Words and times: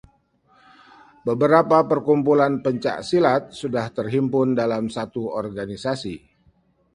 beberapa 1.27 1.77
perkumpulan 1.91 2.53
pencak 2.65 2.97
silat 3.09 3.43
sudah 3.59 3.85
terhimpun 3.97 4.47
dalam 4.61 4.83
satu 4.95 5.23
organisasi 5.41 6.15